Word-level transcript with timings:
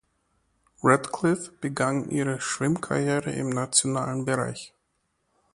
Ratcliffe 0.81 1.51
begann 1.61 2.09
ihre 2.09 2.41
Schwimmkarriere 2.41 3.29
im 3.33 3.49
nationalen 3.49 4.25
Bereich. 4.25 4.73